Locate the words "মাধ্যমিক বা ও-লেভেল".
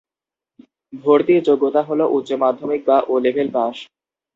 2.43-3.47